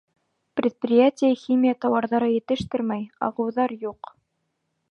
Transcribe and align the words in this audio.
Предприятие 0.59 1.29
химия 1.41 1.75
тауарҙары 1.85 2.31
етештермәй, 2.31 3.05
ағыуҙар 3.29 3.75
юҡ. 3.87 4.11